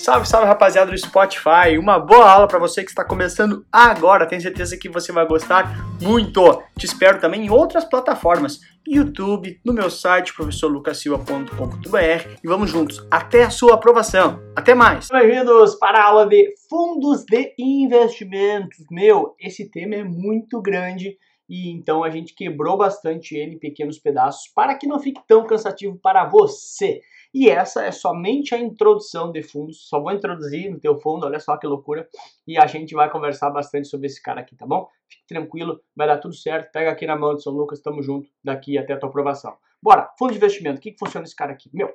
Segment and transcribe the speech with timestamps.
[0.00, 1.76] Salve, salve rapaziada do Spotify.
[1.78, 4.26] Uma boa aula para você que está começando agora.
[4.26, 6.62] Tenho certeza que você vai gostar muito.
[6.78, 13.44] Te espero também em outras plataformas, YouTube, no meu site professorlucasilva.com.br e vamos juntos até
[13.44, 14.40] a sua aprovação.
[14.56, 15.08] Até mais.
[15.12, 18.78] Bem-vindos para a aula de fundos de investimentos.
[18.90, 21.18] Meu, esse tema é muito grande
[21.50, 25.44] e então a gente quebrou bastante ele em pequenos pedaços para que não fique tão
[25.44, 27.00] cansativo para você.
[27.34, 29.88] E essa é somente a introdução de fundos.
[29.88, 32.08] Só vou introduzir no teu fundo, olha só que loucura.
[32.46, 34.86] E a gente vai conversar bastante sobre esse cara aqui, tá bom?
[35.08, 36.70] Fique tranquilo, vai dar tudo certo.
[36.70, 39.56] Pega aqui na mão de São Lucas, tamo junto daqui até a tua aprovação.
[39.82, 41.68] Bora, fundo de investimento, o que, que funciona esse cara aqui?
[41.74, 41.92] Meu,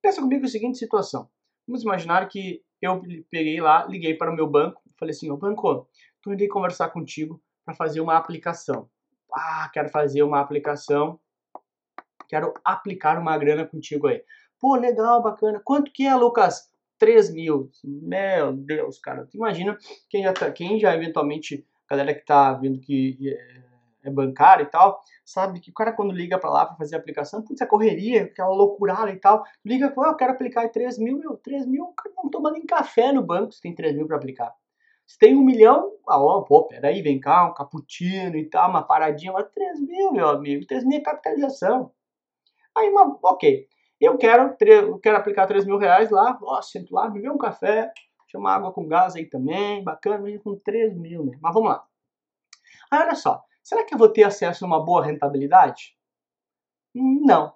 [0.00, 1.28] pensa comigo a seguinte situação.
[1.66, 5.88] Vamos imaginar que eu peguei lá, liguei para o meu banco, falei assim, ô banco,
[6.22, 8.88] tô indo conversar contigo para fazer uma aplicação.
[9.32, 11.18] Ah, quero fazer uma aplicação,
[12.28, 14.22] quero aplicar uma grana contigo aí.
[14.60, 15.60] Pô, legal, bacana.
[15.64, 16.70] Quanto que é, Lucas?
[16.98, 17.70] 3 mil.
[17.82, 19.26] Meu Deus, cara.
[19.26, 19.76] Tu imagina
[20.08, 24.64] quem já, tá, quem já eventualmente, a galera que tá vendo que é, é bancário
[24.64, 27.60] e tal, sabe que o cara quando liga para lá para fazer a aplicação, putz,
[27.60, 31.66] a correria, aquela loucurada e tal, liga, ah, eu quero aplicar 3 mil, meu, 3
[31.66, 34.54] mil, cara não toma nem café no banco se tem 3 mil para aplicar.
[35.06, 38.82] Se tem um milhão, ah, ó, pô, peraí, vem cá, um cappuccino e tal, uma
[38.82, 41.92] paradinha, mas 3 mil, meu amigo, 3 mil é capitalização.
[42.76, 43.68] Aí, uma, ok.
[44.00, 47.92] Eu quero, eu quero aplicar 3 mil reais lá, ó, sento lá, beber um café,
[48.28, 51.38] chama água com gás aí também, bacana, com 3 mil, né?
[51.40, 51.84] Mas vamos lá.
[52.90, 55.96] Aí olha só, será que eu vou ter acesso a uma boa rentabilidade?
[56.94, 57.54] Não.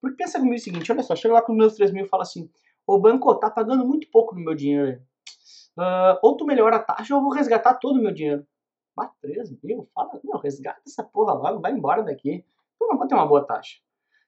[0.00, 2.22] Porque pensa comigo o seguinte, olha só, chega lá com meus 3 mil e fala
[2.22, 2.50] assim,
[2.86, 5.00] o banco tá pagando muito pouco no meu dinheiro.
[5.76, 8.46] Uh, ou tu melhora a taxa ou eu vou resgatar todo o meu dinheiro.
[8.98, 9.88] Ah, 3 mil?
[9.92, 12.44] Fala, meu, resgata essa porra logo, vai embora daqui.
[12.80, 13.78] Eu não vou ter uma boa taxa.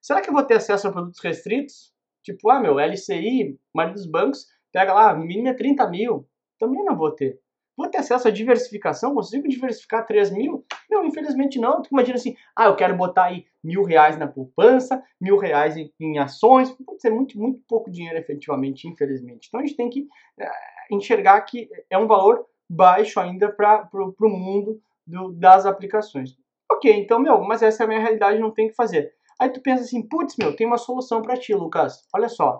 [0.00, 1.92] Será que eu vou ter acesso a produtos restritos?
[2.22, 6.28] Tipo, ah, meu, LCI, maioria dos bancos, pega lá, mínimo é 30 mil.
[6.58, 7.40] Também não vou ter.
[7.76, 9.14] Vou ter acesso à diversificação?
[9.14, 10.64] Consigo diversificar 3 mil?
[10.90, 11.82] Não, infelizmente não.
[11.82, 15.92] Tu imagina assim, ah, eu quero botar aí mil reais na poupança, mil reais em,
[16.00, 16.70] em ações.
[16.70, 19.48] Pode ser muito, muito pouco dinheiro, efetivamente, infelizmente.
[19.48, 20.08] Então a gente tem que
[20.40, 20.48] é,
[20.90, 26.36] enxergar que é um valor baixo ainda para o mundo do, das aplicações.
[26.70, 29.12] Ok, então, meu, mas essa é a minha realidade, não tem o que fazer.
[29.38, 32.06] Aí tu pensa assim, putz, meu, tem uma solução para ti, Lucas.
[32.14, 32.56] Olha só.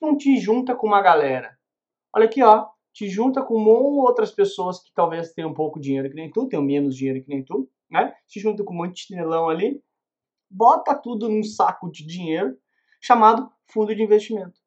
[0.00, 1.56] Não te junta com uma galera.
[2.14, 2.66] Olha aqui, ó.
[2.98, 6.96] Te junta com outras pessoas que talvez tenham pouco dinheiro que nem tu, tenham menos
[6.96, 8.12] dinheiro que nem tu, né?
[8.26, 9.80] Te junta com um monte de chinelão ali.
[10.50, 12.58] Bota tudo num saco de dinheiro
[13.00, 14.58] chamado fundo de investimento.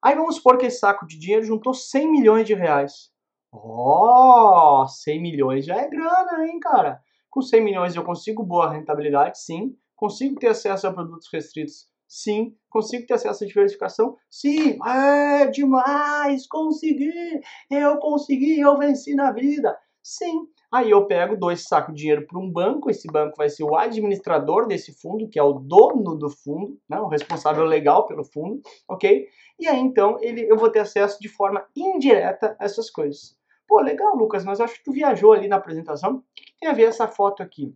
[0.00, 3.10] Aí vamos supor que esse saco de dinheiro juntou 100 milhões de reais.
[3.50, 7.02] Oh, 100 milhões já é grana, hein, cara?
[7.28, 9.76] Com 100 milhões eu consigo boa rentabilidade, sim.
[9.96, 11.88] Consigo ter acesso a produtos restritos?
[12.14, 12.54] Sim.
[12.68, 14.18] Consigo ter acesso à diversificação?
[14.28, 14.78] Sim.
[14.86, 16.46] É demais!
[16.46, 17.40] Consegui!
[17.70, 18.60] Eu consegui!
[18.60, 19.74] Eu venci na vida!
[20.02, 20.46] Sim.
[20.70, 23.64] Aí eu pego, dou esse saco de dinheiro para um banco, esse banco vai ser
[23.64, 28.24] o administrador desse fundo, que é o dono do fundo, né, o responsável legal pelo
[28.24, 29.26] fundo, ok?
[29.58, 33.34] E aí então ele, eu vou ter acesso de forma indireta a essas coisas.
[33.66, 36.16] Pô, legal, Lucas, mas acho que tu viajou ali na apresentação.
[36.16, 37.74] O que, que tem a ver essa foto aqui?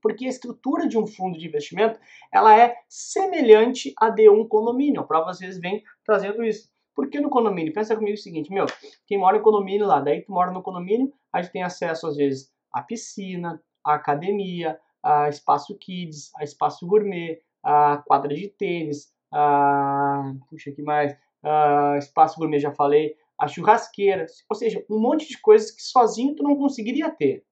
[0.00, 1.98] Porque a estrutura de um fundo de investimento
[2.32, 5.00] ela é semelhante à de um condomínio.
[5.00, 6.70] A prova às vezes vem trazendo isso.
[6.94, 8.66] Porque no condomínio, pensa comigo o seguinte, meu,
[9.06, 12.16] quem mora em condomínio lá, daí tu mora no condomínio, a gente tem acesso às
[12.16, 19.12] vezes à piscina, à academia, a espaço kids, a espaço gourmet, a quadra de tênis,
[19.32, 25.26] a puxa que mais, a espaço gourmet já falei, a churrasqueira, ou seja, um monte
[25.26, 27.44] de coisas que sozinho tu não conseguiria ter.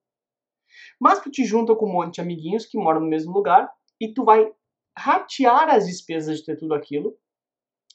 [1.01, 3.71] Mas tu te junta com um monte de amiguinhos que moram no mesmo lugar
[4.01, 4.51] e tu vai
[4.97, 7.17] ratear as despesas de ter tudo aquilo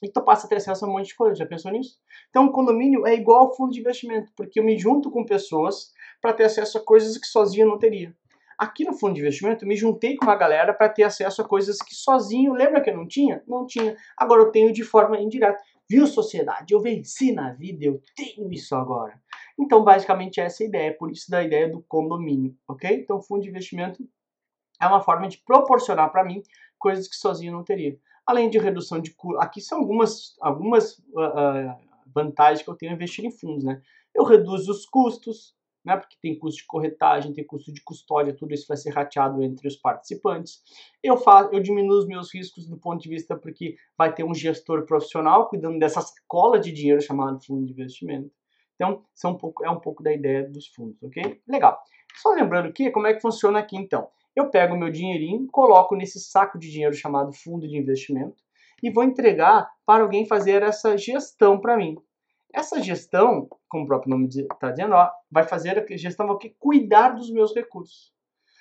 [0.02, 1.36] e tu passa a ter acesso a um monte de coisa.
[1.36, 1.98] Já pensou nisso?
[2.30, 5.92] Então, o condomínio é igual ao fundo de investimento, porque eu me junto com pessoas
[6.20, 8.14] para ter acesso a coisas que sozinho não teria.
[8.58, 11.48] Aqui no fundo de investimento, eu me juntei com uma galera para ter acesso a
[11.48, 13.42] coisas que sozinho, lembra que eu não tinha?
[13.48, 13.96] Não tinha.
[14.16, 15.60] Agora eu tenho de forma indireta.
[15.88, 16.72] Viu, sociedade?
[16.72, 19.20] Eu venci na vida, eu tenho isso agora.
[19.58, 22.90] Então, basicamente, essa é a ideia, por isso da ideia do condomínio, ok?
[22.90, 24.06] Então, fundo de investimento
[24.80, 26.42] é uma forma de proporcionar para mim
[26.78, 27.98] coisas que sozinho não teria.
[28.26, 32.92] Além de redução de custos, aqui são algumas, algumas uh, uh, vantagens que eu tenho
[32.92, 33.80] a investir em fundos, né?
[34.14, 35.54] Eu reduzo os custos,
[35.84, 35.96] né?
[35.96, 39.68] Porque tem custo de corretagem, tem custo de custódia, tudo isso vai ser rateado entre
[39.68, 40.62] os participantes.
[41.02, 44.34] Eu faço, eu diminuo os meus riscos do ponto de vista porque vai ter um
[44.34, 48.30] gestor profissional cuidando dessa escola de dinheiro chamado fundo de investimento.
[48.74, 51.40] Então, são um pouco, é um pouco da ideia dos fundos, ok?
[51.48, 51.80] Legal.
[52.16, 54.08] Só lembrando aqui, como é que funciona aqui então?
[54.34, 58.42] Eu pego o meu dinheirinho, coloco nesse saco de dinheiro chamado fundo de investimento
[58.82, 61.96] e vou entregar para alguém fazer essa gestão para mim.
[62.52, 67.10] Essa gestão, como o próprio nome está dizendo, ó, vai fazer a gestão vai cuidar
[67.10, 68.12] dos meus recursos.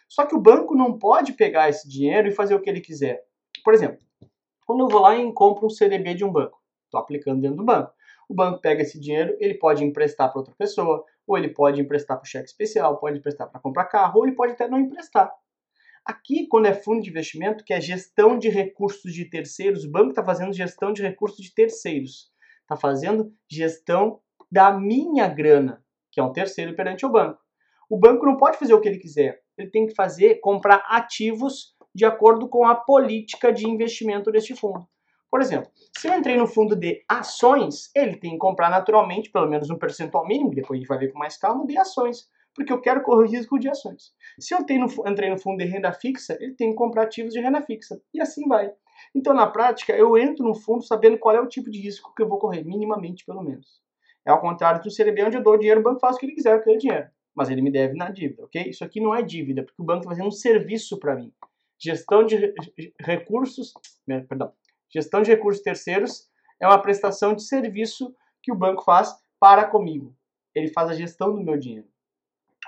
[0.07, 3.23] Só que o banco não pode pegar esse dinheiro e fazer o que ele quiser.
[3.63, 3.99] Por exemplo,
[4.65, 7.65] quando eu vou lá e compro um CDB de um banco, estou aplicando dentro do
[7.65, 7.91] banco.
[8.33, 12.17] O banco pega esse dinheiro, ele pode emprestar para outra pessoa, ou ele pode emprestar
[12.17, 15.31] para o cheque especial, pode emprestar para comprar carro, ou ele pode até não emprestar.
[16.03, 20.09] Aqui, quando é fundo de investimento, que é gestão de recursos de terceiros, o banco
[20.09, 22.31] está fazendo gestão de recursos de terceiros.
[22.63, 24.19] Está fazendo gestão
[24.51, 27.39] da minha grana, que é um terceiro perante o banco.
[27.87, 29.43] O banco não pode fazer o que ele quiser.
[29.55, 34.87] Ele tem que fazer, comprar ativos de acordo com a política de investimento deste fundo.
[35.33, 39.49] Por exemplo, se eu entrei no fundo de ações, ele tem que comprar naturalmente pelo
[39.49, 42.71] menos um percentual mínimo, depois a gente vai ver com mais calma, de ações, porque
[42.71, 44.13] eu quero correr o risco de ações.
[44.39, 47.39] Se eu no, entrei no fundo de renda fixa, ele tem que comprar ativos de
[47.39, 48.71] renda fixa, e assim vai.
[49.15, 52.21] Então, na prática, eu entro no fundo sabendo qual é o tipo de risco que
[52.21, 53.81] eu vou correr, minimamente pelo menos.
[54.27, 56.35] É ao contrário do CDB, onde eu dou dinheiro, o banco faz o que ele
[56.35, 57.07] quiser com aquele dinheiro.
[57.33, 58.69] Mas ele me deve na dívida, ok?
[58.69, 61.33] Isso aqui não é dívida, porque o banco está fazendo um serviço para mim.
[61.79, 62.53] Gestão de
[63.01, 63.73] recursos,
[64.05, 64.53] perdão,
[64.93, 66.29] Gestão de recursos terceiros
[66.61, 70.15] é uma prestação de serviço que o banco faz para comigo.
[70.53, 71.87] Ele faz a gestão do meu dinheiro.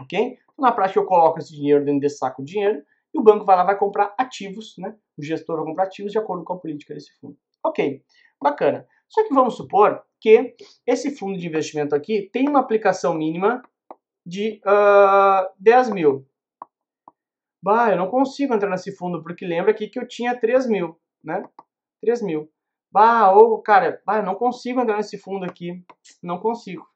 [0.02, 0.38] Ok?
[0.58, 2.84] Na prática, eu coloco esse dinheiro dentro desse saco de dinheiro
[3.14, 4.96] e o banco vai lá vai comprar ativos, né?
[5.18, 7.38] O gestor vai comprar ativos de acordo com a política desse fundo.
[7.64, 8.04] Ok,
[8.42, 8.88] bacana.
[9.08, 10.56] Só que vamos supor que
[10.86, 13.62] esse fundo de investimento aqui tem uma aplicação mínima
[14.26, 16.28] de uh, 10 mil.
[17.62, 21.00] Bah, eu não consigo entrar nesse fundo porque lembra aqui que eu tinha 3 mil,
[21.24, 21.44] né?
[22.06, 22.50] 3 mil.
[22.92, 25.84] Bah, ou, cara, bah, não consigo entrar nesse fundo aqui.
[26.22, 26.88] Não consigo.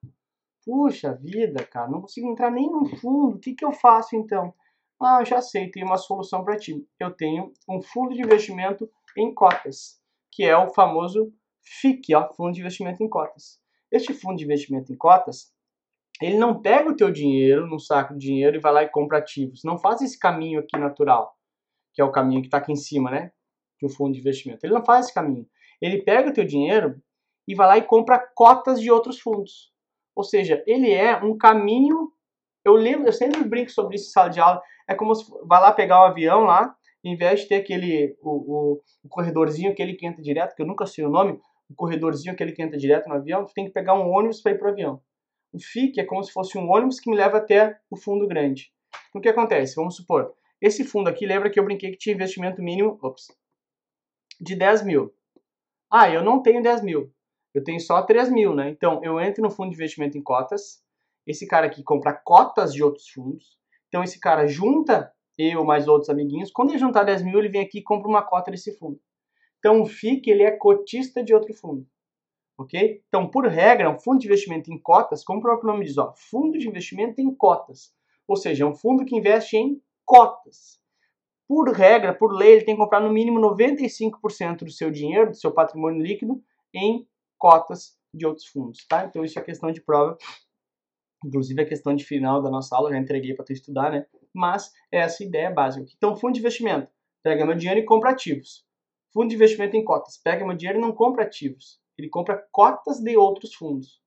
[0.64, 3.36] Puxa vida, cara, não consigo entrar nem no fundo.
[3.36, 4.54] O que, que eu faço então?
[5.02, 6.86] Ah, já sei, tem uma solução para ti.
[7.00, 10.00] Eu tenho um fundo de investimento em cotas,
[10.32, 11.34] que é o famoso
[11.64, 13.60] FIC, ó, Fundo de Investimento em Cotas.
[13.92, 15.52] Este fundo de investimento em cotas,
[16.22, 19.18] ele não pega o teu dinheiro num saco de dinheiro e vai lá e compra
[19.18, 19.64] ativos.
[19.64, 21.36] Não faz esse caminho aqui natural,
[21.94, 23.32] que é o caminho que está aqui em cima, né?
[23.80, 24.66] De um fundo de investimento.
[24.66, 25.48] Ele não faz esse caminho.
[25.82, 27.02] Ele pega o teu dinheiro
[27.48, 29.72] e vai lá e compra cotas de outros fundos.
[30.16, 32.12] Ou seja, ele é um caminho.
[32.64, 34.62] Eu lembro, eu sempre brinco sobre isso em sala de aula.
[34.88, 38.18] É como se vai lá pegar o um avião lá, em vez de ter aquele
[38.22, 41.40] o, o, o, corredorzinho aquele que entra direto, que eu nunca sei o nome,
[41.70, 44.52] o corredorzinho aquele que entra direto no avião, tu tem que pegar um ônibus para
[44.52, 45.02] ir para o avião.
[45.54, 48.72] O FIC é como se fosse um ônibus que me leva até o fundo grande.
[49.14, 49.76] O que acontece?
[49.76, 53.28] Vamos supor, esse fundo aqui, lembra que eu brinquei que tinha investimento mínimo, ops,
[54.40, 55.14] de 10 mil.
[55.92, 57.12] Ah, eu não tenho 10 mil.
[57.54, 58.70] Eu tenho só 3 mil, né?
[58.70, 60.84] Então, eu entro no fundo de investimento em cotas.
[61.26, 63.58] Esse cara aqui compra cotas de outros fundos.
[63.88, 66.52] Então, esse cara junta eu mais outros amiguinhos.
[66.52, 69.00] Quando ele juntar 10 mil, ele vem aqui e compra uma cota desse fundo.
[69.58, 71.88] Então, o FIC, ele é cotista de outro fundo.
[72.58, 73.02] Ok?
[73.08, 76.14] Então, por regra, um fundo de investimento em cotas, como o próprio nome diz, ó,
[76.14, 77.94] fundo de investimento em cotas.
[78.28, 80.79] Ou seja, é um fundo que investe em cotas
[81.50, 85.36] por regra, por lei, ele tem que comprar no mínimo 95% do seu dinheiro, do
[85.36, 86.40] seu patrimônio líquido,
[86.72, 87.08] em
[87.40, 89.06] cotas de outros fundos, tá?
[89.06, 90.16] Então isso é questão de prova,
[91.26, 94.06] inclusive a questão de final da nossa aula, já entreguei para tu estudar, né?
[94.32, 95.88] Mas é essa ideia básica.
[95.98, 96.92] Então, fundo de investimento,
[97.24, 98.64] pega meu dinheiro e compra ativos.
[99.12, 101.82] Fundo de investimento em cotas, pega meu dinheiro e não compra ativos.
[101.98, 104.00] Ele compra cotas de outros fundos.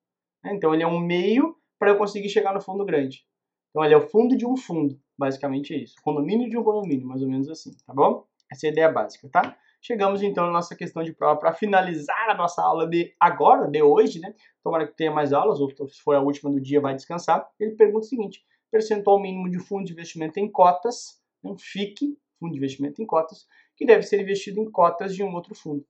[0.44, 0.55] Né?
[0.55, 3.27] Então, ele é um meio para eu conseguir chegar no fundo grande.
[3.72, 5.00] Então, ele é o fundo de um fundo.
[5.19, 5.96] Basicamente é isso.
[6.02, 8.26] Condomínio de um condomínio, mais ou menos assim, tá bom?
[8.50, 9.56] Essa é a ideia básica, tá?
[9.81, 13.82] Chegamos então na nossa questão de prova para finalizar a nossa aula de agora, de
[13.82, 14.34] hoje, né?
[14.62, 17.48] Tomara que tenha mais aulas, ou se for a última do dia, vai descansar.
[17.58, 22.52] Ele pergunta o seguinte: percentual mínimo de fundo de investimento em cotas, um FIC, fundo
[22.52, 25.84] de investimento em cotas, que deve ser investido em cotas de um outro fundo.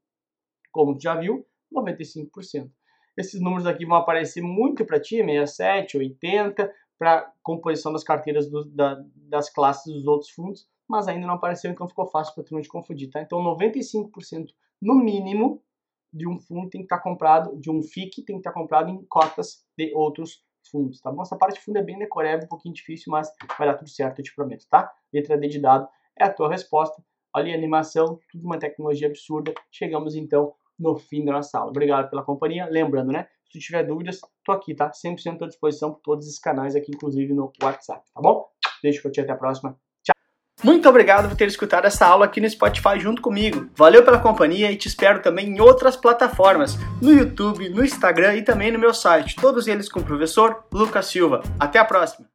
[0.71, 2.71] Como tu já viu, 95%.
[3.17, 8.65] Esses números aqui vão aparecer muito para ti, 67, 80, para composição das carteiras do,
[8.65, 12.55] da, das classes dos outros fundos, mas ainda não apareceu, então ficou fácil para tu
[12.55, 13.21] não te confundir, tá?
[13.21, 14.47] Então 95%
[14.81, 15.61] no mínimo
[16.13, 18.55] de um fundo tem que estar tá comprado, de um FIC tem que estar tá
[18.55, 21.23] comprado em cotas de outros fundos, tá bom?
[21.23, 24.21] Essa parte de fundo é bem decoreba, um pouquinho difícil, mas vai dar tudo certo,
[24.21, 24.89] eu te prometo, tá?
[25.13, 27.03] Letra D de dado é a tua resposta.
[27.35, 29.53] Ali a animação, tudo uma tecnologia absurda.
[29.73, 31.71] Chegamos então no fim da nossa aula.
[31.71, 32.67] Obrigado pela companhia.
[32.67, 33.27] Lembrando, né?
[33.53, 34.91] Se tiver dúvidas, tô aqui, tá?
[34.91, 38.47] 100% à disposição por todos esses canais aqui, inclusive no WhatsApp, tá bom?
[38.83, 39.77] Beijo pra ti, até a próxima.
[40.03, 40.15] Tchau!
[40.65, 43.69] Muito obrigado por ter escutado essa aula aqui no Spotify junto comigo.
[43.77, 48.43] Valeu pela companhia e te espero também em outras plataformas, no YouTube, no Instagram e
[48.43, 51.43] também no meu site, todos eles com o professor Lucas Silva.
[51.61, 52.32] Até a próxima!